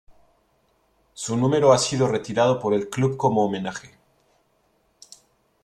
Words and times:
Su 1.13 1.37
número 1.37 1.71
ha 1.73 1.77
sido 1.77 2.07
retirado 2.07 2.57
por 2.59 2.73
el 2.73 2.89
club 2.89 3.15
como 3.17 3.45
homenaje. 3.45 3.99